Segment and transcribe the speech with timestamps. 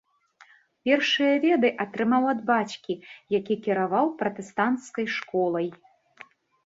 [0.87, 2.93] Першыя веды атрымаў ад бацькі,
[3.39, 5.67] які кіраваў пратэстанцкай школай.